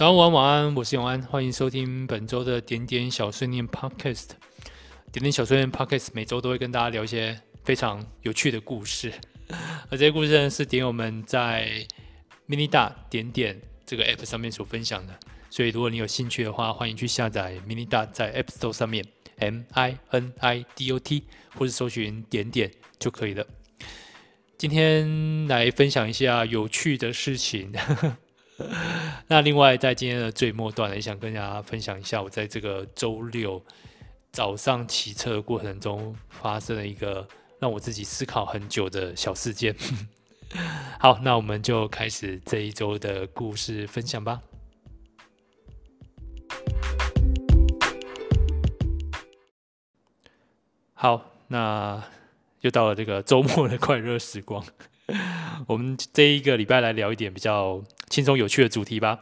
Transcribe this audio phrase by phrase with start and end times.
[0.00, 4.30] 早安，晚安，晚安，我是永安，欢迎收听本周的点点小碎念 Podcast。
[5.12, 9.12] 点点小碎念 Podcast 每周都会跟大家聊一些非常有趣的故事，
[9.90, 11.86] 而这些故事呢是点友们在
[12.48, 15.14] Mini 大点点这个 App 上面所分享的。
[15.50, 19.04] 所以如果你有兴趣的话，欢迎去下载 Mini 大在 App Store 上面
[19.36, 21.24] M I N I D O T
[21.56, 23.46] 或者搜寻点点就可以了。
[24.56, 27.74] 今天来分享一下有趣的事情。
[29.28, 33.62] 那另外，在今天的最末段，也想跟大家分享一下我在这个周六
[34.32, 37.26] 早上骑车的过程中发生了一个
[37.58, 39.74] 让我自己思考很久的小事件。
[40.98, 44.40] 好，那我们就开始这一周的故事分享吧。
[50.92, 52.02] 好，那
[52.60, 54.62] 又到了这个周末的快乐时光。
[55.66, 59.20] 我们这一个礼拜来聊一点比较轻松有趣的主题吧。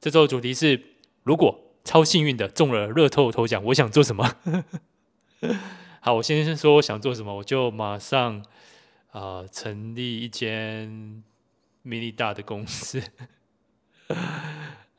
[0.00, 0.80] 这周的主题是：
[1.22, 4.36] 如果超幸运的中了乐透头奖，我想做什么？
[6.00, 8.44] 好，我先说我想做什么，我就马上
[9.10, 11.22] 啊、成立一间
[11.84, 13.02] Mini 大的公司。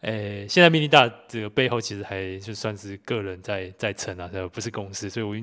[0.08, 5.36] 诶，现在 Mini 大这个背后其实还就算是个人在在撑啊，不是公司，所以我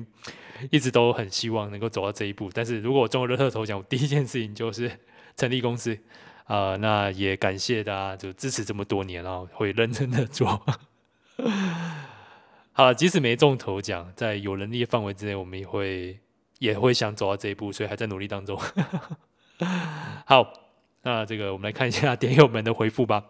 [0.71, 2.49] 一直都很希望能够走到这一步。
[2.51, 4.91] 但是如果我中了乐透头奖，我第一件事情就是
[5.37, 5.95] 成立公司
[6.45, 10.65] 啊、那也感谢大家就支持这么多年啊，会认真的做。
[12.73, 16.19] 好，即使没中头奖，在有能力的范围之内，我们也会
[16.57, 18.59] 也会想走到这一步，所以还在努力当中。
[20.25, 20.51] 好，
[21.03, 23.25] 那这个我们来看一下 点友们的回复吧。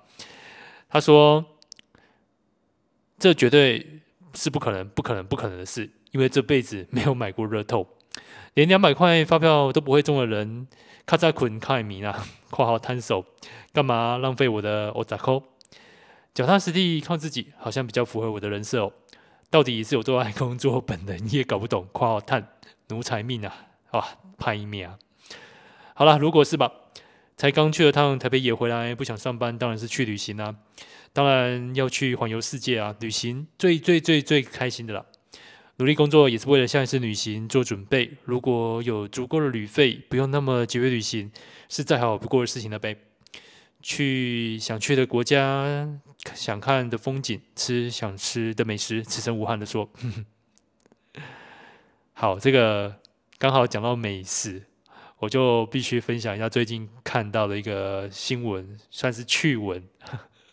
[0.96, 1.44] 他说
[3.20, 4.00] ：“这绝对
[4.34, 7.86] 是不可能、不可能、不可能的事，因为这辈子没有买过热透，
[8.54, 10.66] 连两百块发票都不会中的人，
[11.06, 13.26] 卡在捆卡米啊，括号摊手，
[13.74, 15.44] 干嘛浪费我的欧扎扣？
[16.34, 18.94] 脚踏实地靠自己，好像比较符合我的人设哦。
[19.50, 21.86] 到底是有多爱工作，本人也搞不懂。
[21.92, 22.54] 括号叹
[22.88, 23.54] 奴才命啊，
[23.92, 24.08] 哇，
[24.38, 24.98] 拍命啊！
[25.94, 26.72] 好了，如果是吧。”
[27.38, 30.56] 才刚去了趟台北也回来，不想上班，当然是去旅行啊！
[31.12, 32.96] 当然要去环游世界啊！
[33.00, 35.06] 旅行最最最最开心的啦。
[35.78, 38.14] 努力工作也是为了下一次旅行做准备。
[38.24, 41.30] 如果有足够的旅费，不用那么节约旅行，
[41.68, 42.96] 是再好不过的事情了呗。
[43.82, 46.00] 去想去的国家，
[46.34, 49.90] 想看的风景，吃想吃的美食，此生无憾的说。
[52.14, 52.96] 好，这个
[53.38, 54.64] 刚好讲到美食。
[55.26, 59.84] 我就必须分享一下最近看到的一个新闻，算是趣闻。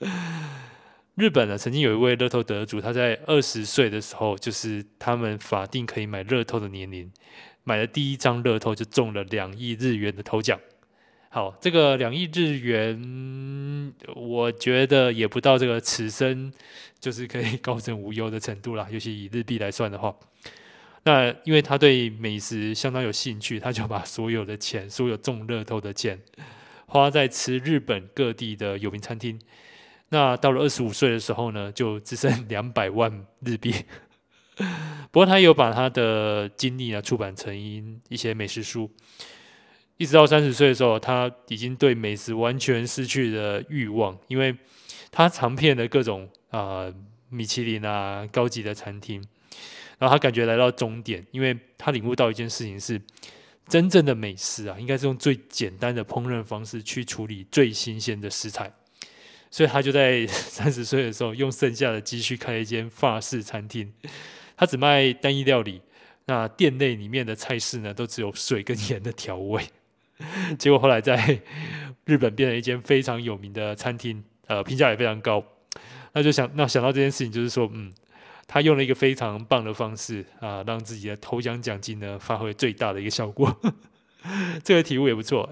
[1.14, 7.12] 日本呢，曾经有一位乐透得主，他在二十岁的时候，就是他们法定可以买乐透的年龄，
[7.64, 10.58] 买了第一张乐透就中了两亿日元的头奖。
[11.28, 16.50] 好，这个两亿日元，我觉得也不到这个此生
[16.98, 20.16] 就是可以 高枕无忧的程度啦，尤其以日币来算的话。
[21.04, 26.20] 那因为他对美食相当有兴趣，他就把所有的钱，所有中乐透的钱，
[26.86, 29.40] 花在吃日本各地的有名餐厅。
[30.10, 33.74] 那到了二十五岁的时候呢，就只剩两百万日币。
[35.10, 38.88] 不过他有把他的经历呢出版成一些美食书。
[39.96, 44.56] 一直到三十岁的时候，他已经对美食完全失去了欲望，因为
[45.10, 46.94] 他尝遍了各种啊、呃、
[47.28, 49.24] 米其林啊高级的餐厅。
[50.02, 53.00] 然后他感觉来到终点，因为他领悟到一件事情是，
[53.68, 58.68] 真正的美食啊，应该是用最简单的烹饪方式去处理最新鲜的食材。
[59.48, 63.92] 所以他就在 三十岁的时候，用剩下的积蓄开了一间法式餐厅。
[64.56, 65.80] 他只卖单一料理，
[66.24, 69.62] 那店内里面的菜式呢，都只有水跟盐的调味。
[70.58, 71.40] 结果后来在
[72.06, 75.44] 日本变成一间非常有名的餐厅，呃，评价也非常高。
[76.12, 77.92] 那就想，那想到这件事情，就是说，嗯。
[78.52, 83.58] 他用了一个非常棒的方式啊，让自己的头奖奖金呢发挥最大的一个效果。
[84.62, 85.50] 这个题目也不错，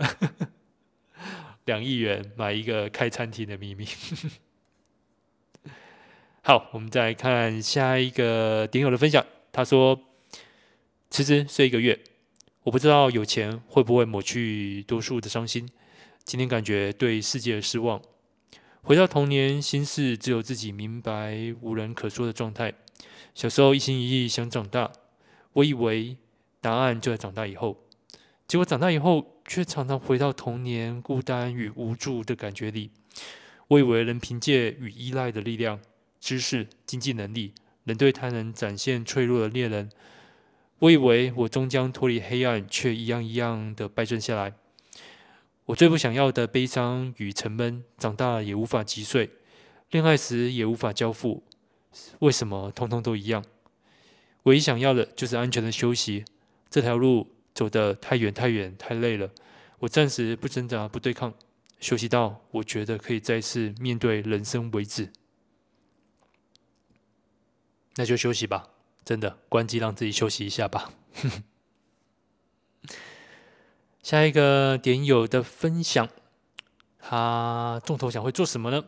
[1.64, 3.86] 两亿元买一个开餐厅的秘密。
[6.44, 9.24] 好，我们再来看下一个点友的分享。
[9.50, 9.98] 他说
[11.08, 11.98] ：“辞职睡一个月，
[12.64, 15.66] 我不知道有钱会不会抹去多数的伤心。
[16.24, 18.02] 今天感觉对世界的失望，
[18.82, 22.74] 回到童年，心事只有自己明白，无人可说的状态。”
[23.34, 24.92] 小时候一心一意想长大，
[25.54, 26.16] 我以为
[26.60, 27.76] 答案就在长大以后，
[28.46, 32.90] 结果长大以后却常常回到童年孤单与无助的感觉里。
[33.68, 35.80] 我以为能凭借与依赖的力量、
[36.20, 37.54] 知识、经济能力，
[37.84, 39.90] 能对他人展现脆弱的猎人。
[40.80, 44.54] 我以为我终将脱离黑暗，却一样一样的败阵下来。
[45.66, 49.30] 我最不想要的悲伤与沉闷，长大了也无法击碎。
[49.90, 51.44] 恋爱时也无法交付，
[52.20, 53.44] 为什么通通都一样？
[54.44, 56.24] 唯一想要的就是安全的休息。
[56.70, 59.30] 这条路走得太远太远太累了，
[59.80, 61.34] 我暂时不挣扎不对抗，
[61.80, 65.12] 休息到我觉得可以再次面对人生为止。
[67.96, 68.68] 那就休息吧，
[69.04, 70.92] 真的关机让自己休息一下吧。
[74.02, 76.08] 下一个点友的分享，
[76.98, 78.84] 他中头奖会做什么呢？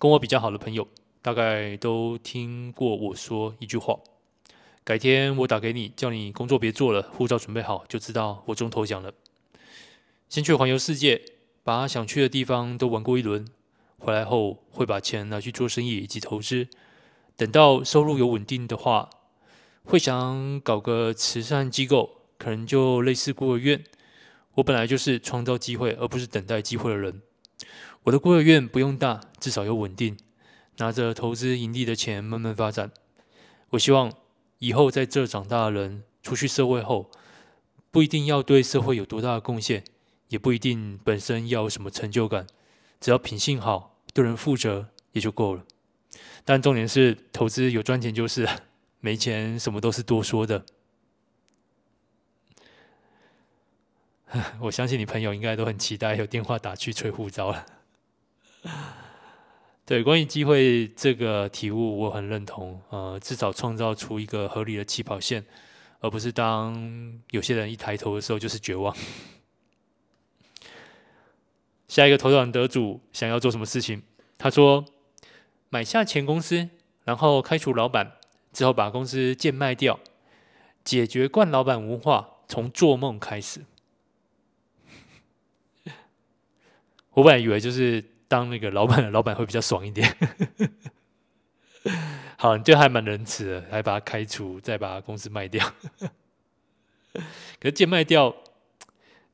[0.00, 0.86] 跟我比较好的朋友，
[1.20, 3.98] 大概都听过我说一句话：
[4.84, 9.12] 改天我打给你，叫你工作别做了，护照准备好，就知道我中头奖了。
[10.28, 11.20] 先去环游世界，
[11.64, 13.44] 把想去的地方都玩过一轮，
[13.98, 16.68] 回来后会把钱拿去做生意以及投资。
[17.36, 19.10] 等到收入有稳定的话，
[19.82, 23.82] 会想搞个慈善机构，可能就类似孤儿院。
[24.54, 27.22] 我本来就是创造机会，而不是等待机会的人。
[28.08, 30.16] 我的孤儿院不用大，至少有稳定，
[30.78, 32.90] 拿着投资盈利的钱慢慢发展。
[33.70, 34.10] 我希望
[34.58, 37.10] 以后在这长大的人，出去社会后，
[37.90, 39.84] 不一定要对社会有多大的贡献，
[40.28, 42.46] 也不一定本身要有什么成就感，
[42.98, 45.62] 只要品性好，对人负责也就够了。
[46.46, 48.48] 但重点是，投资有赚钱就是，
[49.00, 50.64] 没钱什么都是多说的。
[54.60, 57.66] 我相信你朋友应该都很期待有电话打去催护照了。
[59.84, 62.80] 对，关于机会这个体悟，我很认同。
[62.90, 65.44] 呃，至少创造出一个合理的起跑线，
[66.00, 68.94] 而不是当有些人一抬头的时候就是绝望。
[71.88, 74.02] 下一个头奖得主想要做什么事情？
[74.36, 74.84] 他说。
[75.70, 76.70] 买下前公司，
[77.04, 78.14] 然后开除老板，
[78.54, 80.00] 之后把公司贱卖掉，
[80.82, 83.66] 解决惯老板文化，从做梦开始。
[87.12, 90.16] 我本来以为就是当那个老板的老板会比较爽一点。
[92.36, 95.72] 好，你这还蛮仁慈的，还把他开除，再把公司卖掉。
[97.58, 98.32] 可是贱卖掉，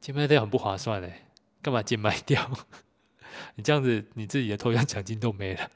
[0.01, 1.25] 贱卖掉很不划算嘞，
[1.61, 2.51] 干嘛贱卖掉？
[3.57, 5.69] 你这样子，你自己的头奖奖金都没了。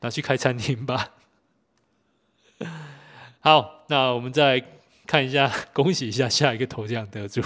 [0.00, 1.10] 拿去开餐厅吧。
[3.40, 4.64] 好，那我们再
[5.06, 7.42] 看一下，恭喜一下下一个头奖得主。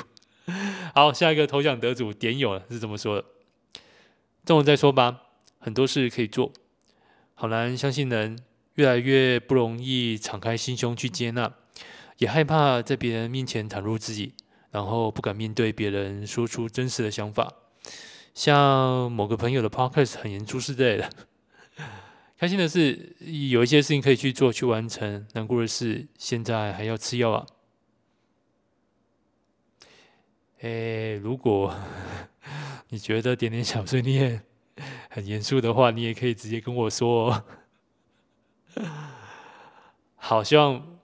[0.95, 3.25] 好，下一个头奖得主点友了，是怎么说的？
[4.49, 5.25] 中了再说吧，
[5.59, 6.51] 很多事可以做，
[7.35, 8.39] 好难相信人，
[8.77, 11.53] 越来越不容易敞开心胸去接纳，
[12.17, 14.33] 也害怕在别人面前袒露自己，
[14.71, 17.53] 然后不敢面对别人说出真实的想法。
[18.33, 21.11] 像某个朋友的 podcast 很严肃之类的。
[22.41, 23.17] 开心的是，
[23.51, 27.45] 有一些事情可以去做、去完成；难过的是，现在还要吃药啊。
[30.61, 31.75] 哎，如果
[32.89, 34.43] 你觉得点点小碎念
[35.11, 37.45] 很严肃的话，你也可以直接跟我说。
[40.17, 40.99] 好，希望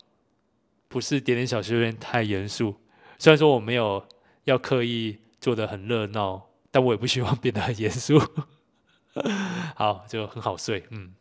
[0.89, 2.77] 不是点点小碎念太严肃。
[3.19, 4.07] 虽然说我没有
[4.45, 8.21] 要刻意做的很热闹，但我也不希望变得很严肃。
[9.77, 11.15] 好，就很好睡，嗯。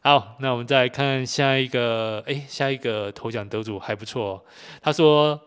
[0.00, 4.44] 好，那我们再来看下一个，哎，下一个头奖得主还不错。
[4.80, 5.40] 他说：“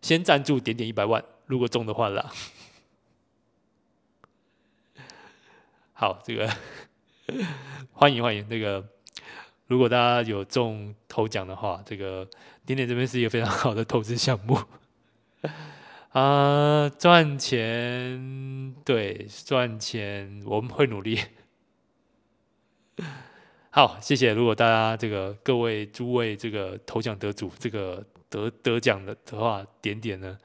[0.00, 2.30] 先赞助点点一百万，如果中的话啦。”
[5.92, 6.50] 好，这个
[7.92, 8.48] 欢迎欢迎。
[8.48, 8.82] 那个
[9.66, 12.26] 如果大家有中头奖的话，这个
[12.64, 14.58] 点点这边是一个非常好的投资项目
[16.12, 21.20] 啊，赚钱，对，赚钱，我们会努力。
[23.68, 24.32] 好，谢谢。
[24.32, 30.38] 如果大家这个各位诸位这个头奖得主，这个得得奖的的话，点点呢，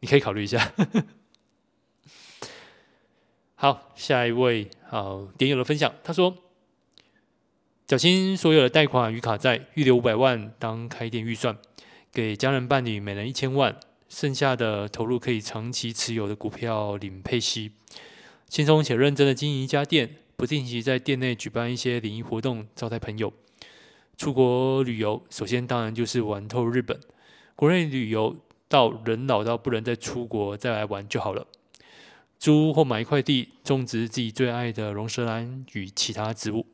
[0.00, 0.72] 你可以考虑一下。
[3.56, 6.34] 好，下一位好点友的分享，他说：
[7.86, 11.58] 缴清所有的贷款与卡债，预留五百万当开店预算，
[12.12, 17.72] 给家人伴侣每人一千万，剩下的投入可以长期持有的股票领配息，
[18.48, 20.16] 轻松且认真的经营一家店。
[20.36, 23.32] 不定期在店内举办一些联谊活动，招待朋友。
[24.18, 26.98] 出国旅游，首先当然就是玩透日本。
[27.54, 28.36] 国内旅游
[28.68, 31.46] 到人老到不能再出国再来玩就好了。
[32.36, 36.66] 租或买一块地，种植自己最爱的龙舌兰与其他植物。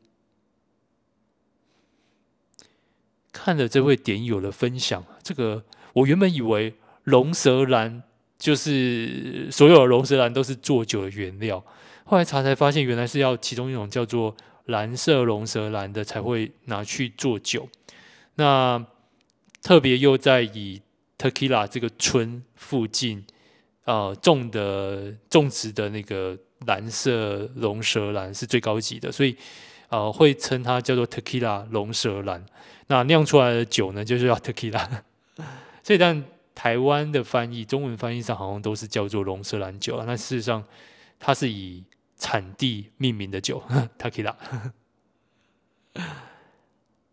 [3.31, 6.73] 看了这位点友的分享，这个我原本以为
[7.03, 8.01] 龙舌兰
[8.39, 11.63] 就是所有的龙舌兰都是做酒的原料。
[12.05, 14.35] 后来查才发现，原来是要其中一种叫做
[14.65, 17.67] 蓝色龙舌兰的才会拿去做酒。
[18.35, 18.85] 那
[19.61, 20.81] 特别又在以
[21.17, 23.25] Tequila 这个村附近、
[23.85, 29.35] 呃、种的种植的那个蓝色龙舌兰是最高级的，所以
[29.89, 32.45] 呃会称它叫做 Tequila 龙舌兰。
[32.87, 35.01] 那酿出来的酒呢，就是要 Tequila。
[35.81, 40.05] 所以但台湾的翻译，中文翻译上好像都是叫做龙舌兰酒啊。
[40.07, 40.63] 那事实上
[41.19, 41.83] 它是以
[42.17, 43.61] 产地命名的酒
[43.99, 44.35] Tequila。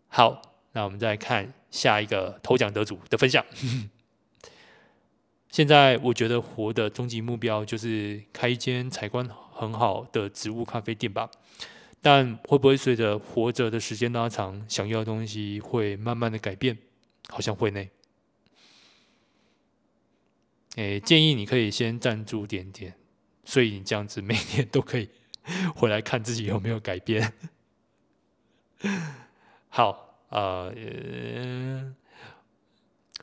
[0.08, 0.42] 好，
[0.72, 3.44] 那我们再来看下一个头奖得主的分享。
[5.48, 11.30] 现在我觉得活的终极目标就是开一间采光很好的植物咖啡店吧，
[12.00, 16.78] 但会不会随着活着的时间拉长，想要的东西会慢慢的改变？
[17.28, 17.86] 好像会呢。
[20.76, 22.94] 诶，建议你可以先赞助点点，
[23.44, 25.08] 所以你这样子每年都可以
[25.74, 27.32] 回来看自己有没有改变。
[29.68, 31.94] 好，呃。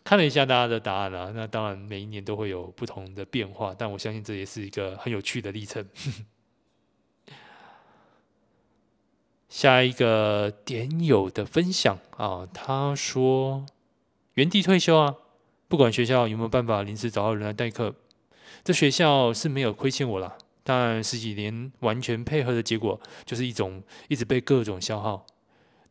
[0.02, 5.88] 看了一下大家的答案啊，那当然每一年都会有不同的变化，但我相信这也是一个很有趣的历程。
[9.48, 13.68] 下一个点友的分享啊，他说
[14.34, 15.16] 原地退休啊，
[15.68, 17.94] 不管学校有没有办法临时找到人来代课，
[18.64, 25.26] 这学校是没有亏欠我了，但十几年完全配合的结果，就是一种一直被各种消耗。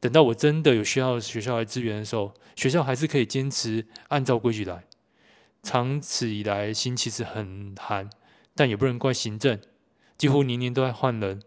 [0.01, 4.85] 等到我真的有需要学校来支援的时候，学校还是可以坚持按照规矩来。
[5.63, 8.09] 长此以来，心其实很寒，
[8.55, 9.61] 但也不能怪行政，
[10.17, 11.43] 几乎年年都在换人，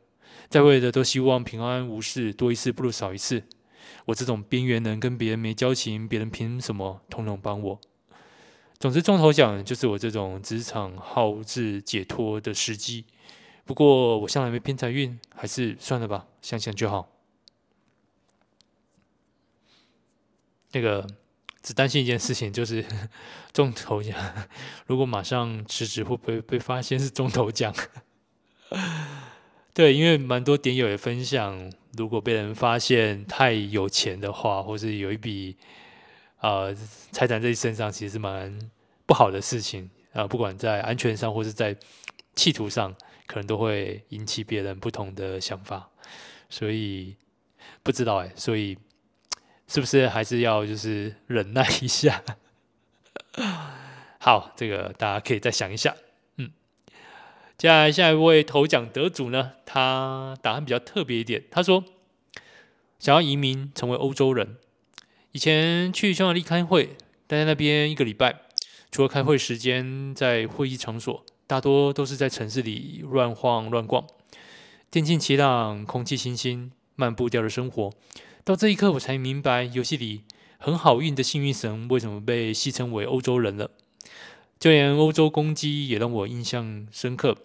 [0.50, 3.44] 在位的都希望平安无事，多一事不如少一事。
[4.08, 7.82] 我这种边缘人跟别人没交情，别人凭什么通通帮我？
[8.82, 13.06] 总之，中头奖就是我这种职场好志解脱的时机。
[13.64, 17.08] 不过我向来没偏财运，还是算了吧，想想就好。
[20.72, 21.06] 那个
[21.62, 22.84] 只担心一件事情，就是
[23.54, 24.18] 中头奖，
[24.88, 27.72] 如果马上辞职，会不会被发现是中头奖？
[29.76, 35.56] 对，因为蛮多点友也分享，如果被人发现太有钱的话，或是有一笔
[36.42, 36.76] 呃
[37.12, 38.60] 财产在身上，其实是蛮
[39.06, 41.76] 不好的事情啊、不管在安全上，或是在
[42.36, 42.94] 企图上，
[43.26, 45.90] 可能都会引起别人不同的想法。
[46.50, 47.16] 所以
[47.82, 48.78] 不知道哎，所以。
[49.68, 52.22] 是不是还是要就是忍耐一下？
[54.20, 55.96] 好，这个大家可以再想一下。
[56.36, 56.52] 嗯，
[57.58, 61.46] 接下来下一位头奖得主呢，他答案比较特别一点。
[61.50, 61.86] 他说
[63.00, 64.58] 想要移民成为欧洲人。
[65.34, 68.42] 以前去匈牙利开会，待在那边一个礼拜，
[68.92, 74.06] 除了开会时间在会议场所，大多都是在城市里乱晃乱逛，
[74.90, 77.94] 天清气朗，空气清新，慢步调的生活。
[78.44, 80.24] 到这一刻，我才明白游戏里
[80.58, 83.72] 很好运的幸运神为什么被戏称为欧洲人了。
[84.60, 87.38] 就连欧洲公鸡也让我印象深刻。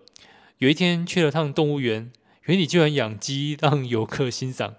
[0.59, 2.11] 有一天去了趟动物园，
[2.47, 4.75] 园里居然养鸡让游客欣赏。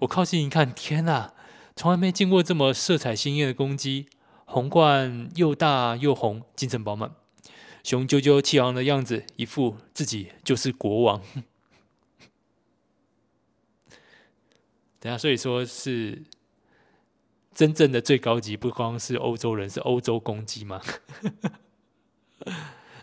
[0.00, 1.32] 我靠近一看，天哪，
[1.74, 4.06] 从来没见过这么色彩鲜艳的公鸡，
[4.44, 7.12] 红冠又大又红，精神饱满，
[7.82, 11.22] 雄赳赳气昂的样子，一副自己就是国王。
[15.00, 16.22] 等下，所以说是
[17.54, 20.80] 真正的最高级，不光是欧洲人，是欧洲公鸡吗？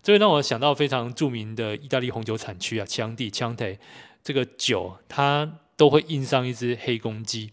[0.01, 3.75] 这会让我想到非常著名的意大利红酒产区啊，强地强特
[4.23, 7.51] 这个酒，它都会印上一只黑公鸡。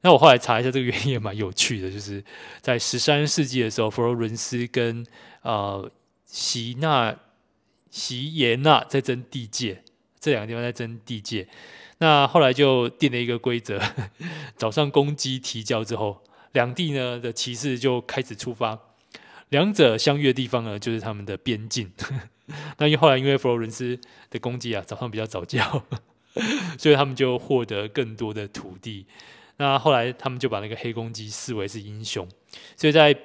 [0.00, 2.22] 那我后来查一下，这个原因也蛮有趣的，就是
[2.60, 5.04] 在十三世纪的时候，佛罗伦斯跟
[5.42, 5.90] 呃
[6.24, 7.16] 锡纳
[7.90, 9.82] 锡耶纳在争地界，
[10.20, 11.48] 这两个地方在争地界。
[11.98, 13.80] 那后来就定了一个规则，
[14.56, 18.78] 早上公鸡啼叫之后，两地呢的骑士就开始出发，
[19.48, 21.90] 两者相遇的地方呢就是他们的边境。
[22.78, 23.98] 那因为后来因为佛罗伦斯
[24.30, 25.84] 的公鸡啊早上比较早叫，
[26.78, 29.04] 所以他们就获得更多的土地。
[29.58, 32.26] 那后来他们就把那个黑公鸡视为是英雄，
[32.76, 33.16] 所以在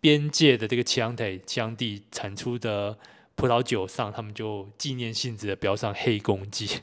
[0.00, 2.98] 边界的这个强特强地产出的
[3.34, 6.80] 葡萄酒上，他们就纪念性质的标上黑公鸡。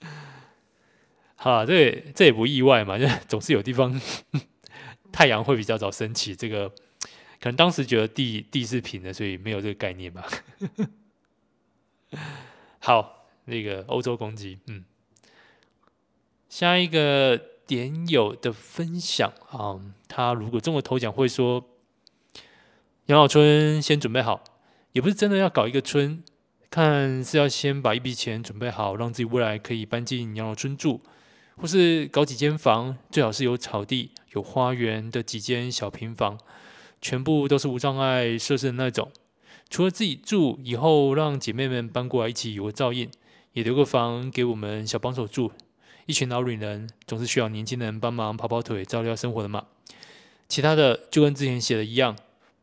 [1.36, 4.00] 好，这也这也不意外嘛，就 总是有地方
[5.12, 6.34] 太阳会比较早升起。
[6.34, 10.26] 这个可能当时觉得地地是平的，所以没有这个概念吧。
[12.78, 14.84] 好，那个欧洲公鸡，嗯，
[16.48, 21.62] 下一个点友的分享啊，他如果中了头奖会说，
[23.06, 24.42] 养老村先准备好，
[24.92, 26.24] 也不是真的要搞一个村，
[26.70, 31.02] 看是要先把一笔钱准备好，让自己未来可以搬进养老村住。
[31.58, 36.38] 或是搞几间房，最好是有草地、有花园的几间小平房，
[37.02, 39.10] 全部都是无障碍设施的那种。
[39.68, 43.10] 除了自己住，以后让姐妹们搬过来一起有个照应，
[43.52, 45.52] 也留个房给我们小帮手住。
[46.08, 49.66] 一群老女人总是需要年轻人帮忙跑跑腿、照料生活的嘛。
[50.48, 52.16] 其他的就跟之前写的一样，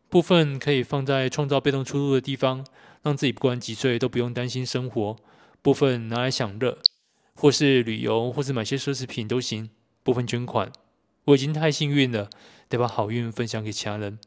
[0.09, 2.65] 部分可以放在创造被动出路的地方，
[3.03, 5.17] 让自己不管几岁都不用担心生活；
[5.61, 6.79] 部分拿来享乐，
[7.35, 9.69] 或是旅游，或是买些奢侈品都行；
[10.01, 10.71] 部分捐款。
[11.25, 12.31] 我已经太幸运了，
[12.67, 14.17] 得把好运分享给其他人。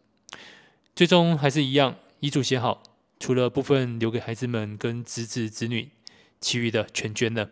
[0.94, 2.84] 最终还是一样，遗嘱写好，
[3.18, 5.88] 除了部分留给孩子们跟侄子侄女，
[6.40, 7.50] 其余的全捐了。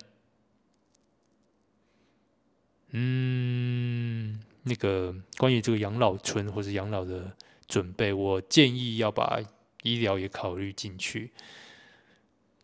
[2.99, 7.31] 嗯，那个关于这个养老村或者养老的
[7.69, 9.38] 准备，我建议要把
[9.83, 11.31] 医疗也考虑进去。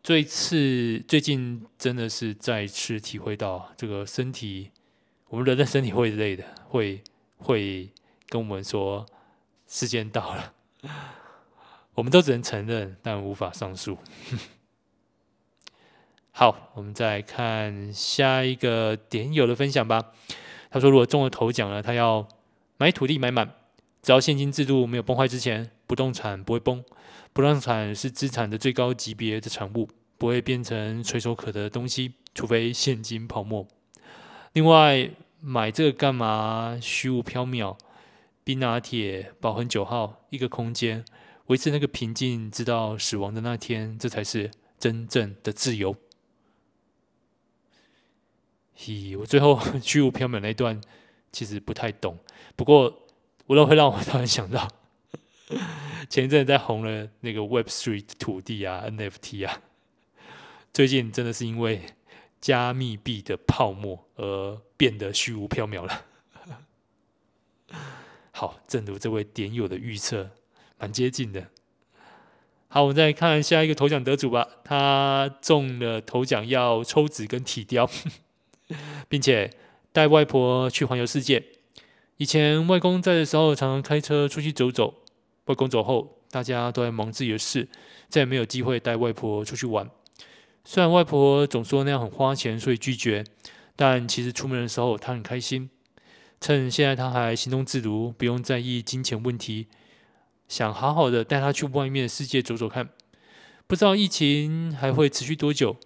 [0.02, 4.70] 这一次最近真的是再次体会到，这个身体，
[5.28, 7.02] 我们人的身体会累的，会
[7.36, 7.90] 会
[8.30, 9.04] 跟我们说
[9.68, 10.54] 时间到了，
[11.92, 13.98] 我们都只能承认，但无法上诉。
[16.34, 20.12] 好，我们再看下一个点友的分享吧。
[20.70, 22.26] 他说：“如果中了头奖了，他要
[22.78, 23.54] 买土地买满，
[24.00, 26.82] 只要现金制度没有崩坏之前，不动产不会崩。
[27.34, 33.68] 不动产是资产的最高级别的产物，不会变成垂手可得的东西，除非现金泡沫。
[34.54, 35.10] 另外，
[35.40, 36.78] 买这个干嘛？
[36.80, 37.76] 虚无缥缈，
[38.42, 41.04] 冰拿铁、宝恒九号，一个空间，
[41.48, 45.94] 维持那个平静，直到死亡的那天，这才是真正的自由。”
[49.18, 50.80] 我最后虚无缥缈那段
[51.30, 52.18] 其实不太懂，
[52.56, 53.06] 不过
[53.46, 54.68] 我都会让我突然想到，
[56.08, 59.60] 前一阵在红了那个 Web Three 土地啊，NFT 啊，
[60.72, 61.82] 最近真的是因为
[62.40, 66.04] 加密币的泡沫而变得虚无缥缈了。
[68.32, 70.30] 好，正如这位点友的预测，
[70.78, 71.48] 蛮接近的。
[72.68, 77.88] 好，我们再看下一个头奖得主吧，他中了头奖要抽纸跟体雕。
[79.08, 79.50] 并且
[79.92, 81.44] 带外婆去环游世界。
[82.16, 84.94] 以前外公在的时候，常常开车出去走走。
[85.46, 87.68] 外公走后，大家都在忙自己的事，
[88.08, 89.90] 再也没有机会带外婆出去玩。
[90.64, 93.24] 虽然外婆总说那样很花钱，所以拒绝，
[93.74, 95.68] 但其实出门的时候她很开心。
[96.40, 99.66] 趁现在她还行动自如，不用在意金钱问题，
[100.46, 102.88] 想好好的带她去外面的世界走走看。
[103.66, 105.76] 不知道疫情还会持续多久？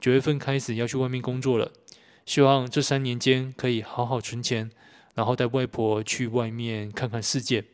[0.00, 1.70] 九月份开始要去外面工作了。
[2.28, 4.70] 希望这三年间可以好好存钱，
[5.14, 7.64] 然后带外婆去外面看看世界。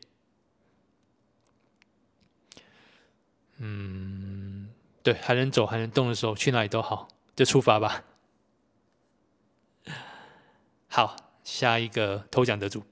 [3.57, 4.69] 嗯，
[5.03, 8.05] 对，还能走还能动的时候，去哪里都好，就出发吧。
[10.87, 12.85] 好，下一个头奖得主，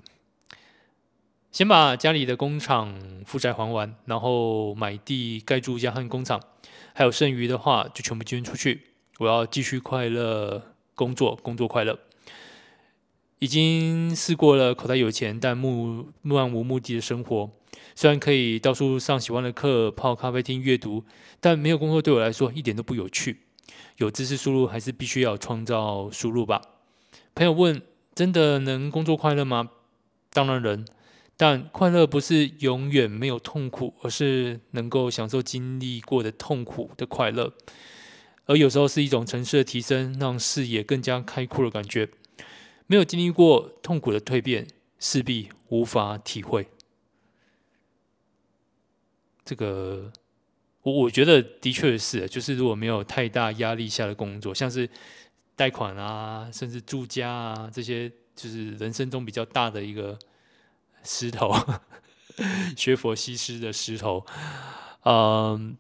[1.53, 6.43] 先把家里的工厂负债还完，然后买地盖住家和工厂，
[6.93, 8.89] 还有剩余的话就全部捐出去。
[9.21, 10.72] 我要继续快乐。
[10.95, 11.99] 工作，工作快乐。
[13.39, 17.51] 已经试过了口袋有钱但目漫无目的的生活。
[17.95, 21.05] 虽然可以到处上喜欢的课、泡咖啡厅阅读，
[21.41, 23.41] 但没有工作对我来说一点都不有趣。
[23.97, 26.63] 有知识输入还是必须要创造输入吧。
[27.35, 27.83] 朋友问：
[28.15, 29.71] 真的能工作快乐吗？
[30.33, 30.85] 当然能，
[31.37, 37.53] 但快乐不是永远没有痛苦，而是能够享受经历过的痛苦的快乐。
[38.47, 42.09] 而有时候是一种层次的提升，让视野更加开阔的感觉。
[42.89, 44.67] 没有经历过痛苦的蜕变，
[44.99, 46.69] 势必无法体会。
[49.45, 50.13] 这个，
[50.83, 54.91] 我我觉得的确是，就是如果没有太大压力下的工作，像是
[55.55, 60.19] 贷款啊，甚至住家啊，这些就是人生中比较大的一个
[61.05, 61.55] 石头，
[62.77, 64.27] 学佛西施的石头。
[65.05, 65.77] 嗯，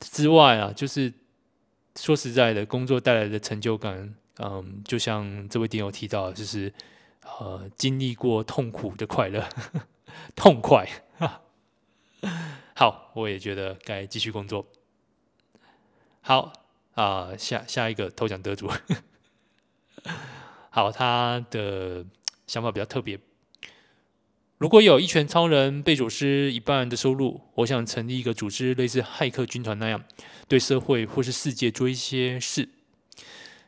[0.00, 1.14] 之外啊，就是。
[1.96, 6.72] 说实在的，工作带来的成就感，嗯，就像这位点友提到，就是
[7.22, 9.48] 呃，经历过痛苦的快乐，
[10.34, 10.88] 痛快。
[12.74, 14.66] 好，我也觉得该继续工作。
[16.20, 16.52] 好
[16.94, 18.70] 啊，下下一个头奖得主，
[20.70, 22.04] 好，他的
[22.46, 23.18] 想法比较特别。
[24.62, 30.04] 如果有一拳超人贝佐斯一半的收入，我想成立一个组织，类似骇客军团那样，
[30.46, 32.68] 对社会或是世界做一些事。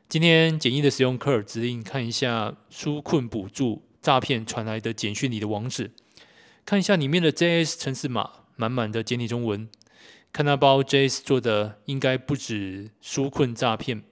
[0.09, 5.91] 今天简易的使用科尔指令，看一下纾困补助诈骗传来的简讯里的网址，
[6.65, 9.69] 看一下里面的 JS 程式码，满满的简体中文。
[10.33, 14.05] 看那包 JS 做的，应该不止纾困诈骗。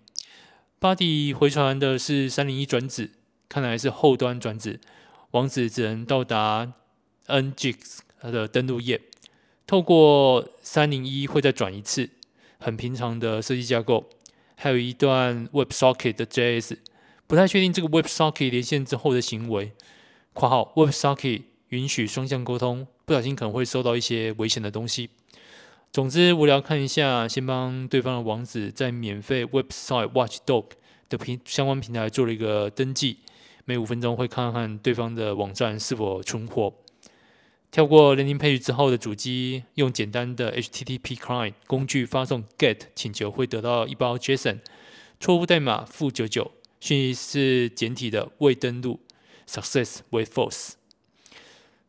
[0.80, 3.12] body 回传的是三零一转址，
[3.48, 4.80] 看来是后端转址。
[5.32, 6.72] 网址只能到达
[7.26, 9.00] NGIS 的登录页，
[9.66, 12.10] 透过三零一会再转一次，
[12.58, 14.10] 很平常的设计架构，
[14.54, 16.76] 还有一段 WebSocket 的 JS，
[17.26, 19.72] 不太确定这个 WebSocket 连线之后的行为。
[20.34, 25.08] 括号 WebSocket 允许双向沟通，不小心可能会收到一些危险的东西。
[25.90, 30.66] 总之无聊看一下，先帮对方的网址在免费 Website Watchdog
[31.08, 33.18] 的平相关平台做了一个登记，
[33.64, 36.74] 每五分钟会看看对方的网站是否存活。
[37.70, 44.58] 跳过 landing page 之后的主机，用简单的 HTTP client 工具发送 GET 请求，会得到一包 JSON，
[45.18, 49.00] 错误代码负九九，讯息是简体的，未登录
[49.48, 50.72] ，success 为 false。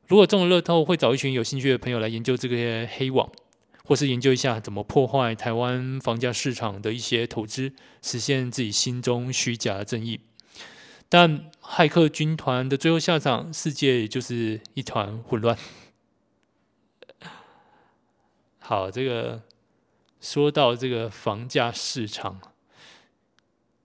[0.08, 3.30] 如果中了乐透，会找一群有兴趣的朋友来研究这个黑网，
[3.84, 10.22] 或是研究一下怎么破坏台湾房价市场的一些投资，实现自己心中虚假的正义。
[11.14, 15.56] 但骇客军团的最后下场，世界也就是一团混乱。
[18.58, 19.44] 好，这个
[20.20, 22.42] 说到这个房价市场，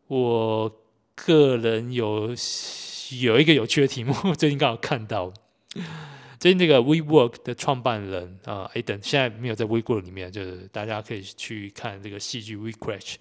[0.07, 0.81] 我
[1.15, 2.31] 个人有
[3.21, 5.31] 有一个有趣的题目， 最近刚好看到，
[6.41, 13.17] 最近这个 WeWork 的创办人啊，Adam 现在没有在 WeWork 里面，就是大家可以去看这个戏剧 WeCrash。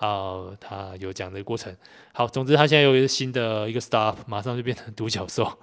[0.00, 1.76] 啊、他有讲这个过程。
[2.14, 5.58] 好，总之他现在有一个新的一个 staff，马上就变成独角兽。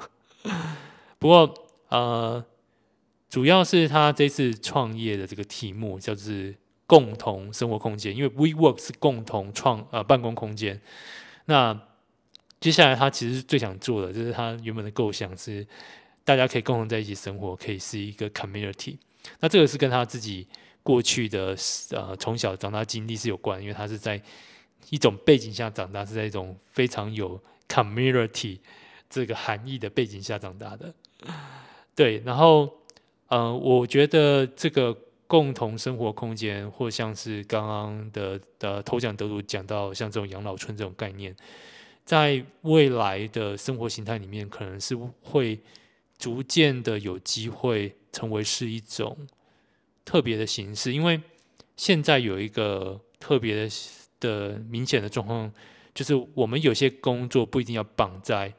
[1.17, 1.52] 不过，
[1.89, 2.45] 呃，
[3.30, 6.32] 主要是他这次创业的这个题目叫做
[6.86, 10.80] “共同生活空间”，因为 WeWork 是共同创呃办公空间。
[11.45, 11.82] 那
[12.60, 15.65] 接下来他其实最想做的，就是他原本的构想是
[16.23, 18.97] 大家可以共同在一起生活，可以是一个 community。
[19.39, 20.47] 那这个是跟他自己。
[20.88, 21.54] 过去的
[21.91, 24.21] 呃，从小长大经历是有关，因为他是在
[24.89, 28.58] 一种背景下长大，是在一种非常有 community
[29.10, 30.93] 这个含义的背景下长大的。
[31.93, 32.71] 对，然后
[33.28, 34.97] 呃，我觉得这个
[35.28, 41.36] 共同生活空间，或像是刚刚的的头奖得主讲到，像这种养老村这种概念，
[42.06, 45.60] 在未来的生活形态里面，可能是会
[46.17, 49.17] 逐渐的有机会成为是一种。
[50.08, 51.20] 特别的形式，因为
[51.76, 53.70] 现在有一个特别的
[54.22, 55.52] 的明显的状况，
[55.93, 58.54] 就是我们有些工作不一定要绑在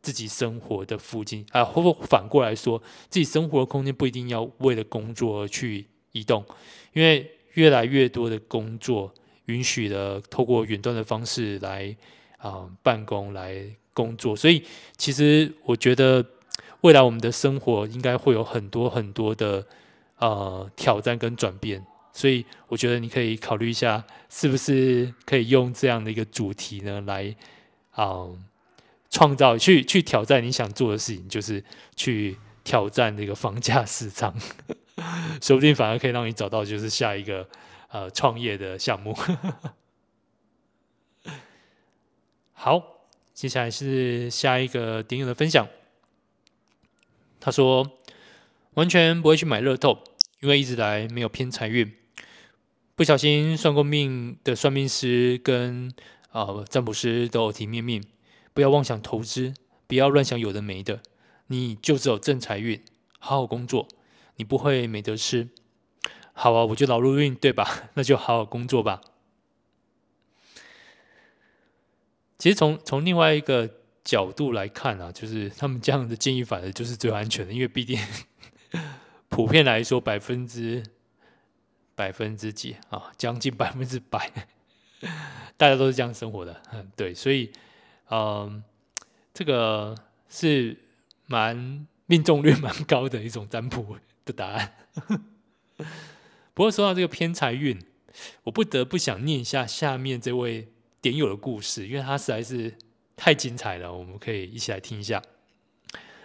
[0.00, 2.80] 自己生活的附近啊，或反过来说，
[3.10, 6.44] 自己生活的空间不一定要为了工作而去移动，
[6.92, 9.12] 因为越来越多的工作
[9.46, 11.96] 允许了透过远端的方式来
[12.38, 14.62] 啊、办公来工作，所以
[14.96, 16.24] 其实我觉得
[16.82, 19.66] 未来我们的生活应该会有很多很多的。
[20.18, 27.34] 呃，挑战跟转变，所以我觉得你可以考虑一下，是不是可以用这样的一个主题呢，来
[27.90, 28.38] 啊、呃、
[29.10, 31.62] 创造去去挑战你想做的事情，就是
[31.96, 34.34] 去挑战这个房价市场，
[35.42, 37.48] 说不定反而可以让你找到就是下一个
[37.88, 39.16] 呃创业的项目。
[42.52, 42.80] 好，
[43.34, 45.68] 接下来是下一个点友的分享，
[47.40, 47.98] 他说
[48.74, 50.04] 完全不会去买乐透。
[50.40, 51.90] 因为一直来没有偏财运，
[52.94, 55.88] 不小心算过命的算命师跟
[56.28, 58.04] 啊、呃、占卜师都有提面命，
[58.52, 59.54] 不要妄想投资，
[59.86, 61.00] 不要乱想有的没的，
[61.46, 62.84] 你就只有正财运，
[63.18, 63.88] 好好工作，
[64.36, 65.48] 你不会没得吃。
[66.34, 67.88] 好啊，我就劳碌运对吧？
[67.94, 69.00] 那就好好工作吧。
[72.38, 73.70] 其实从从另外一个
[74.04, 77.98] 角度来看啊，就是他们这样的建议反而就是最安全的，因为毕竟。
[79.34, 80.80] 普遍来说，百分之
[81.96, 84.30] 百分之几啊，将近百分之百，
[85.58, 86.62] 大家都是这样生活的。
[86.94, 87.50] 对，所以，
[88.10, 88.62] 嗯，
[89.32, 89.96] 这个
[90.28, 90.78] 是
[91.26, 94.72] 蛮命中率蛮高的一种占卜的答案。
[96.54, 97.84] 不过说到这个偏财运，
[98.44, 100.68] 我不得不想念一下下面这位
[101.00, 102.72] 点友的故事，因为他实在是
[103.16, 105.20] 太精彩了，我们可以一起来听一下。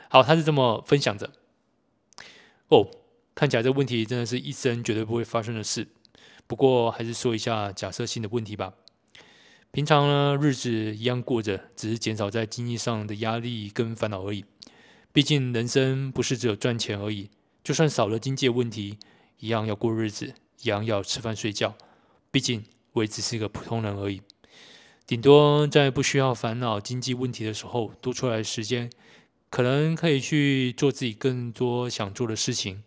[0.10, 1.32] 好，他是这么分享着。
[2.68, 2.88] 哦，
[3.40, 5.88] 看起来这问题真的是一生绝对不会发生的事。
[6.46, 8.74] 不过还是说一下假设性的问题吧。
[9.72, 14.44] 平常呢，日子一样过着，只是减少在经济上的压力跟烦恼而已。
[15.14, 17.30] 毕竟人生不是只有赚钱而已，
[17.64, 18.98] 就算少了经济问题，
[19.40, 21.78] 一样要过日子，一样要吃饭睡觉。
[22.32, 24.22] 毕竟我也只是一个普通人而已。
[25.08, 28.90] 顶多在不需要烦恼经济问题的时候，多出来时间。
[29.50, 32.84] 可能可以去做自己更多想做的事情。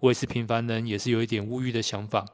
[0.00, 2.24] 我也是平凡人，也是有一点物欲的想法，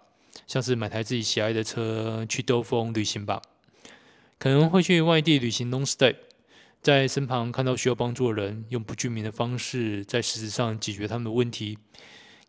[0.47, 3.41] 像是买台自己喜爱的车去兜风旅行吧。
[4.39, 6.17] 可能会去外地旅行 long stay，
[6.83, 11.79] 在身旁看到需要帮助的人，用不具名的方式在实质上解决他们的问题。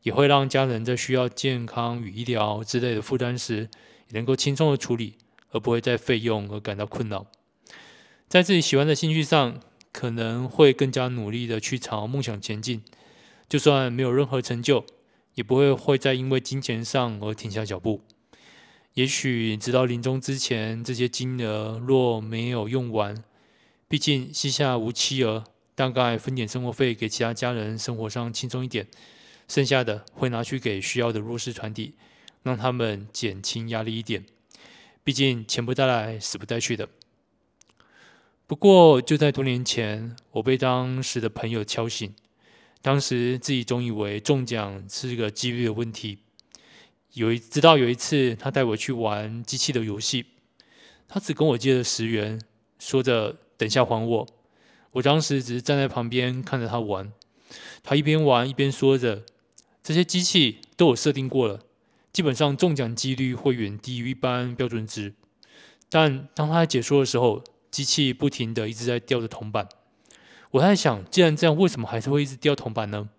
[0.04, 3.68] 也会让家人在需要健康与医疗之类的负担时，
[4.10, 5.16] 也能够轻松的处理，
[5.50, 7.26] 而不会在费用而感到困扰。
[8.28, 9.60] 在自己喜欢的兴趣上，
[9.92, 12.84] 可能会更加努力的去朝梦想前进，
[13.50, 14.86] 就算没有任何成就，
[15.36, 18.02] 也不会会再因为金钱上而停下脚步。
[18.96, 23.24] 也许直到临终之前，这些金额若没有用完，
[23.88, 25.44] 毕竟膝下无妻儿，
[25.76, 28.88] 大概分点生活费给其他家人，生活上轻松一点，
[29.48, 31.96] 剩下的会拿去给需要的弱势团体，
[32.42, 34.26] 让他们减轻压力一点。
[35.04, 36.88] 毕竟钱不带来，死不带去的。
[38.48, 42.14] 不过就在多年前，我被当时的朋友敲醒，
[42.86, 46.20] 当时自己总以为中奖是个几率的问题。
[47.14, 50.28] 有一直到有一次，他带我去玩机器的游戏，
[51.08, 52.40] 他只跟我借了十元，
[52.78, 54.28] 说着等下还我。
[54.92, 57.12] 我当时只是站在旁边看着他玩，
[57.82, 59.26] 他一边玩一边说着
[59.82, 61.62] ：“这些机器都有设定过了，
[62.14, 65.16] 基本上中奖几率会远低于一般标准值。”
[65.90, 69.68] 但当他解说的时候，机器不停地一直在掉着铜板。
[70.56, 73.10] 我在想，既然这样，为什么还是会一直掉铜板呢？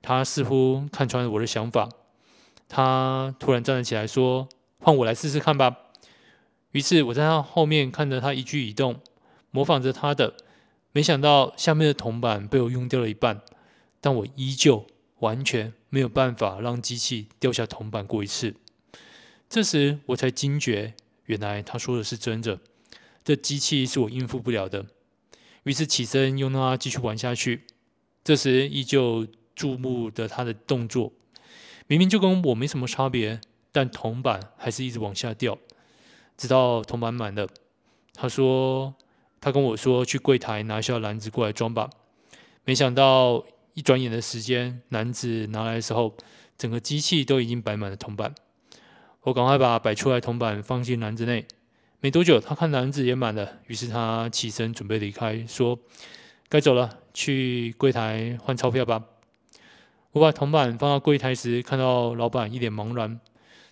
[0.00, 1.88] 他似乎看穿了我的想法。
[2.68, 5.76] 他突然站了起来，说：“换我来试试看吧。”
[6.70, 9.00] 于是我在他后面看着他一举一动，
[9.50, 10.34] 模仿着他的。
[10.92, 13.40] 没想到下面的铜板被我用掉了一半，
[14.00, 14.86] 但我依旧
[15.18, 18.54] 完全没有办法让机器掉下铜板过一次。
[19.48, 22.60] 这时我才惊觉，原来他说的是真的，
[23.24, 24.86] 这机器是我应付不了的。
[25.64, 27.64] 于是起身又让他继续玩下去。
[28.22, 31.12] 这时依旧注目的他的动作。
[31.86, 33.40] 明明就跟我没什么差别，
[33.72, 35.58] 但铜板还是一直往下掉，
[36.36, 37.48] 直到铜板满了。
[38.14, 38.94] 他说
[39.40, 41.90] ：“他跟我说去柜台拿一下篮子过来装吧。”
[42.64, 43.44] 没想到
[43.74, 46.14] 一转眼的时间，篮子拿来的时候，
[46.56, 48.34] 整个机器都已经摆满了铜板。
[49.22, 51.46] 我赶快把摆出来铜板放进篮子内。
[52.00, 55.78] 没多久，他看篮子也满了，于是他起身准备离开，说
[56.48, 59.04] ：“该走了，去柜台换钞票吧。”
[60.12, 63.20] 我把铜板放到柜台时，看到老板一脸茫然。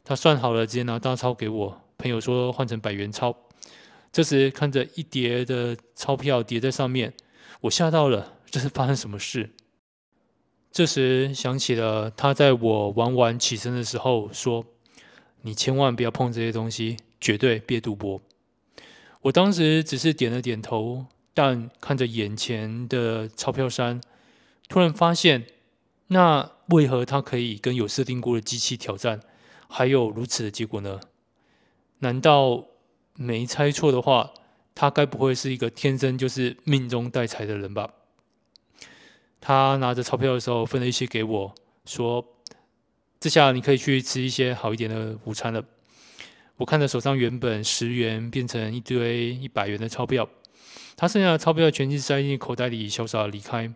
[0.04, 1.80] 他算好了，直接拿大钞给我。
[1.96, 3.34] 朋友说换成百元钞。
[4.12, 7.14] 这时看着一叠的钞票叠在上面，
[7.62, 8.34] 我吓到了。
[8.50, 9.50] 这是发生什么事？
[10.70, 14.64] 这时想起了他在我玩完起身的时候说
[15.42, 18.20] ：“你千万不要碰这些东西，绝对别赌博。”
[19.22, 24.00] 我当时只是点了点头，但看着眼前的钞票山，
[24.68, 25.46] 突然发现。
[26.10, 29.20] 那为何他可以跟有设定过的机器挑战，
[29.68, 31.00] 还有如此的结果呢？
[31.98, 32.64] 难道
[33.14, 34.32] 没猜错的话，
[34.74, 37.90] 他该不会是一个天生就是命中带财的人吧？
[39.38, 41.54] 他拿着钞票的时候分了一些给我，
[41.84, 42.26] 说
[43.20, 45.62] ：“这下你可以去吃一些好一点的午餐了。”
[46.58, 50.28] 我看着手上原本十元变成一堆一百元的钞票，
[50.96, 53.72] 他剩下的钞票全部塞进口袋里，潇洒离开。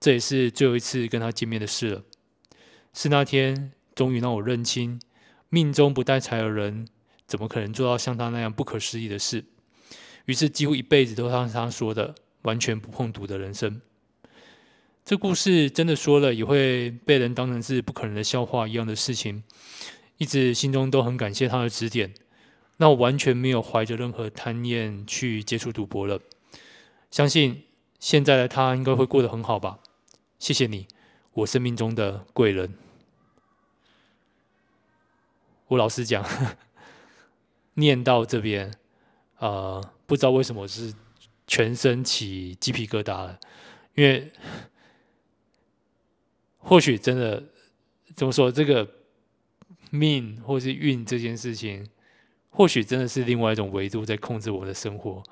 [0.00, 2.02] 这也是最后一次跟他见面的事了。
[2.94, 4.98] 是那天，终于让我认清，
[5.50, 6.88] 命中不带财的人，
[7.26, 9.44] 怎么可能做到像他那样不可思议的事？
[10.24, 13.82] 于是，几乎一辈子都像他说的，完全不碰赌的人生。
[15.04, 19.42] 这故事真的说了，也会被人当成是不可能的笑话一样的事情。
[20.18, 22.12] 一直心中都很感谢他的指点，
[22.76, 26.20] 那我完全没有怀着任何贪念去接触赌博了。
[27.10, 27.64] 相信
[27.98, 29.78] 现在的他应该会过得很好吧。
[30.38, 30.86] 谢谢你，
[31.32, 32.74] 我生命中的贵人。
[35.68, 36.24] 我老实讲，
[37.74, 38.72] 念到这边，
[39.38, 40.94] 呃，不知道为什么是
[41.46, 43.38] 全身起鸡皮疙瘩了，
[43.94, 44.32] 因为
[46.58, 47.44] 或许真的
[48.14, 48.88] 怎么说，这个
[49.90, 51.86] 命或是运这件事情，
[52.50, 55.22] 或许真的是另外一种维度在控制我的生活。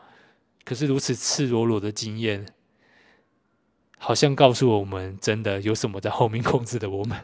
[0.65, 2.47] 可是如此赤裸裸的经验。
[3.99, 7.19] 好像告诉我们，真的有什么在后面控制着我们。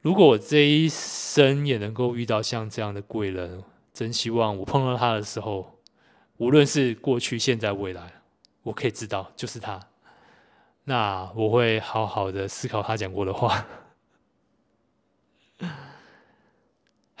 [0.00, 5.78] 如果我这一生也能够遇到像这样的贵人，真希望我碰到他的时候，
[6.38, 8.22] 无论是过去、现在、未来，
[8.62, 9.78] 我可以知道就是他。
[10.84, 13.66] 那我会好好的思考他讲过的话。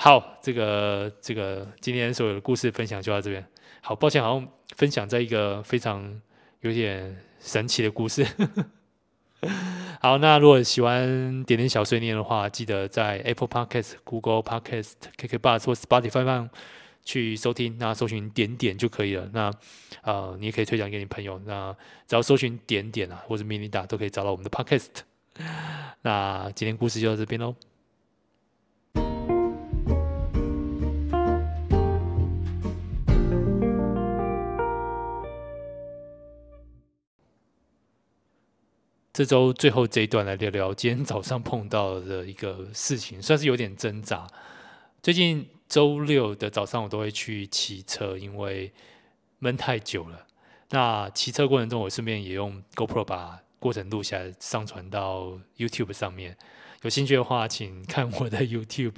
[0.04, 3.46] 好，这个这个今天所有的故事分享就到这边。
[3.82, 6.20] 好，抱歉，好像分享在一个非常
[6.62, 8.26] 有点神奇的故事。
[10.02, 16.50] 好，那如果喜欢点点小碎念的话，记得在 Apple Podcast、Google Podcast、KKBOX 或 Spotify 上
[17.04, 19.30] 去收听，那搜寻点点就可以了。
[19.32, 19.52] 那
[20.02, 21.40] 呃，你也可以推荐给你朋友。
[21.46, 21.72] 那
[22.08, 24.88] 只要搜寻点点啊，或者 Minida 都可以找到我们的 Podcast。
[26.02, 27.54] 那今天故事就到这边喽。
[39.12, 44.26] 这周最后这一段来聊聊今天早上碰到的一个事情，算是有点挣扎。
[45.02, 48.72] 最近周六的早上我都会去骑车，因为
[49.38, 50.26] 闷太久了。
[50.70, 56.38] 那骑车过程中，我顺便也用 GoPro 把过程录下来，上传到 YouTube 上面。
[56.80, 58.94] 有兴趣的话，请看我的 YouTube。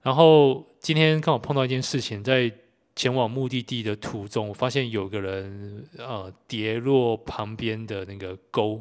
[0.00, 2.50] 然后今天刚好碰到一件事情，在。
[2.96, 8.80] 前往目的地的途中，我发现有个人呃跌落旁边的那个沟，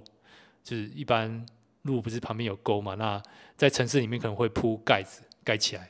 [0.63, 1.43] 就是一般
[1.81, 2.93] 路不是旁边有沟嘛？
[2.93, 3.21] 那
[3.57, 5.89] 在城市里面可能会铺盖子盖起来，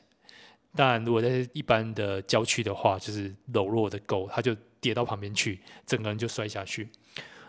[0.74, 6.88] 但如果在一般的郊区的话，就是柔弱的沟，他就跌到旁边去，整个人就摔下去。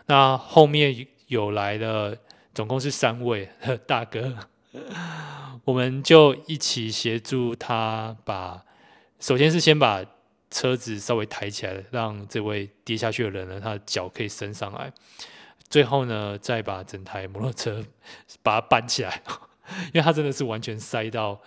[0.04, 2.18] 那后面有来的
[2.52, 3.48] 总共是三位
[3.88, 4.36] 大哥，
[5.64, 8.62] 我们就一起协助他把，
[9.18, 10.04] 首先是先把。
[10.56, 14.90] 车子稍微抬起来，让这位跌下去的人呢，他的脚可以伸上来。
[15.68, 17.84] 最后呢，再把整台摩托车
[18.42, 19.22] 把它搬起来，
[19.92, 21.38] 因为他真的是完全塞到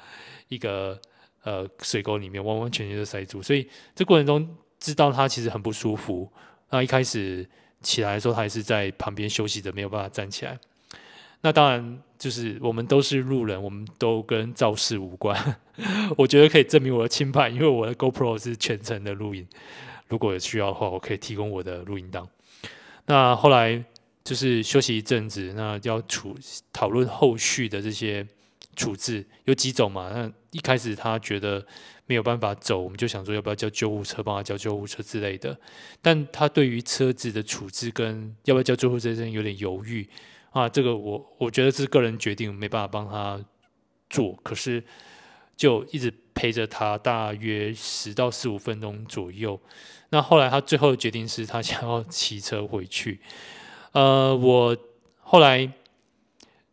[0.47, 1.01] 一个
[1.41, 3.41] 呃水沟里面，完完全全的塞住。
[3.41, 6.31] 所以这过程中知道他其实很不舒服。
[6.69, 7.49] 那一开始
[7.81, 10.59] 起来的时候，他还是在旁边休息着，没有办法站起来。
[11.41, 15.57] 那当然，就是我们都是路人，我们都跟肇事无关。
[16.17, 19.47] 我觉得可以证明我的清白，因为我的 GoPro 是全程的录影。
[20.09, 22.27] 如果有需要的话，我可以提供我的录音档。
[23.05, 23.81] 那后来
[24.23, 26.35] 就是休息一阵子，那要处
[26.73, 28.27] 讨论后续的这些
[28.75, 30.11] 处置，有几种嘛？
[30.13, 31.65] 那一开始他觉得
[32.05, 35.57] 没有办法走，我们就想说要不要叫救护车，帮他叫救护车之类的。
[36.01, 40.05] 但他对于车子的处置跟要不要叫救护车，有点犹豫。
[40.51, 43.39] 啊，这个我我觉得是个人决定，没办法帮他
[44.09, 44.33] 做。
[44.41, 44.83] 可是
[45.55, 49.59] 就一直陪着他，大约十到十五分钟左右。
[50.09, 53.19] 那后来他最后的决定是他想要骑车回去。
[53.91, 54.75] 呃，我
[55.19, 55.71] 后来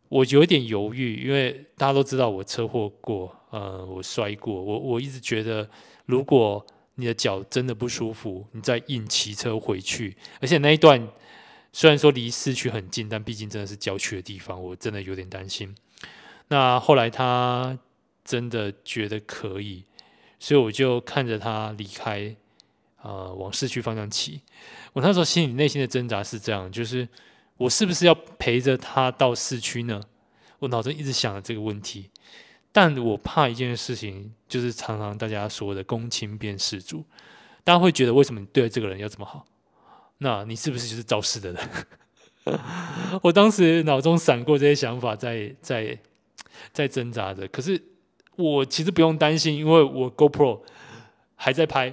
[0.08, 4.54] 我有一点犹豫，因为大家都知道我车祸过，呃，我摔过。
[4.54, 5.68] 我我一直觉得，
[6.06, 11.06] 如果你的脚真的不舒服，你再硬骑车回去，而且那一段。
[11.76, 15.76] 虽然说离市区很近，但毕竟真的是郊区的地方，我真的有点担心。
[16.48, 17.78] 那后来他
[18.24, 19.84] 真的觉得可以，
[20.40, 22.34] 所以我就看着他离开，
[23.02, 24.40] 呃，往市区方向骑。
[24.94, 27.06] 我那时候心里内心的挣扎是这样，就是
[27.58, 30.00] 我是不是要陪着他到市区呢？
[30.60, 32.08] 我脑中一直想着这个问题，
[32.72, 37.04] 但我怕一件事情，就是常常大家说的“公亲变事主”，
[37.62, 39.44] 大家会觉得为什么你对这个人要这么好？
[40.18, 41.68] 那你是不是就是肇事的人？
[43.22, 45.98] 我当时脑中闪过这些想法在，在
[46.72, 47.46] 在挣扎着。
[47.48, 47.80] 可是
[48.36, 50.62] 我其实不用担心，因为我 GoPro
[51.34, 51.92] 还在拍，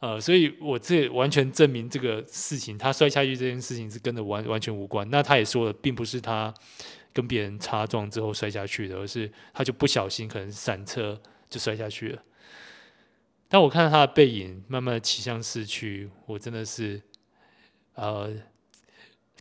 [0.00, 5.06] 呃，所以我这完全证明这个事情，他摔下去这件事情是跟着完完全无关。
[5.10, 6.52] 那他也说了，并不是他
[7.12, 12.22] 跟别人擦撞之后摔下去的，而是他就不小心可能闪车就摔下去了。
[13.48, 17.02] 当我看到他的背影慢慢的骑向市区，我真的是。
[17.96, 18.32] 呃，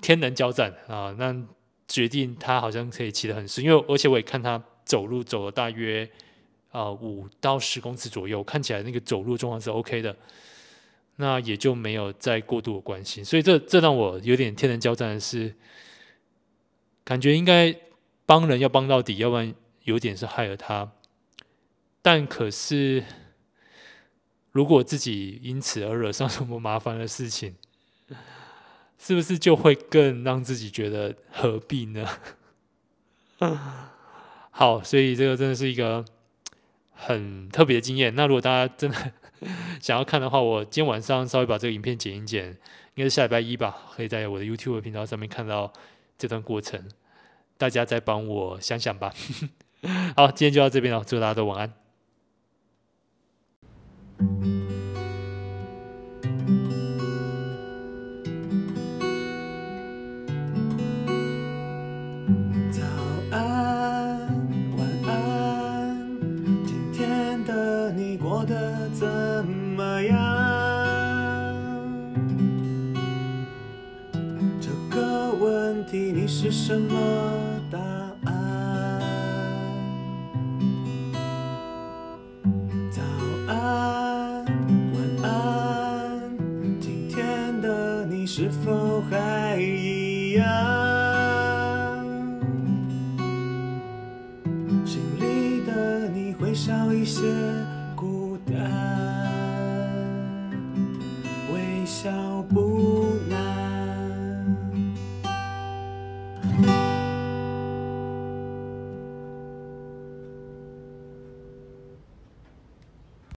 [0.01, 1.15] 天人交战啊！
[1.17, 1.35] 那
[1.87, 6.09] 决定他好像可以骑得很顺，因为而且我也看他走路走了大约
[6.71, 10.15] 啊五到十公尺左右，看起来那个走路状况是 OK 的，
[11.17, 13.23] 那也就没有再过度的关心。
[13.23, 15.53] 所以这这让我有点天人交战的是，
[17.03, 17.75] 感觉应该
[18.25, 20.91] 帮人要帮到底，要不然有点是害了他。
[22.01, 23.03] 但可是
[24.51, 27.55] 如果自己因此而惹上什么麻烦的事情，
[28.97, 32.07] 是不是就会更让自己觉得何必呢？
[34.51, 36.03] 好，所以这个真的是一个
[36.93, 38.15] 很特别的经验。
[38.15, 39.11] 那如果大家真的
[39.81, 42.47] 想要看的话，我今天晚上稍微把这个影片剪一剪，
[42.95, 45.71] 应该是下礼拜一吧，可以在我的 YouTube 频道上面看到
[46.17, 46.89] 这段过程。
[47.57, 49.13] 大家再帮我想想吧。
[50.15, 51.73] 好，今天就到这边了，祝大家都晚安。
[76.45, 77.34] 是什么。